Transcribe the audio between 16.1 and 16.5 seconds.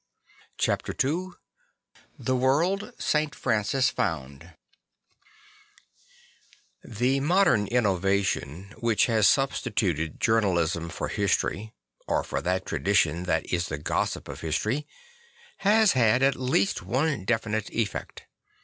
at